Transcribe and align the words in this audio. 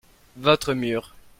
votre 0.35 0.73
mur. 0.73 1.13